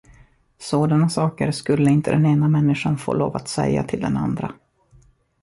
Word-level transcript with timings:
Sådana 0.59 1.09
saker 1.09 1.51
skulle 1.51 1.89
inte 1.91 2.11
den 2.11 2.25
ena 2.25 2.47
människan 2.47 2.97
få 2.97 3.13
lov 3.13 3.35
att 3.35 3.47
säga 3.47 3.83
till 3.83 4.01
den 4.01 4.17
andra. 4.17 4.53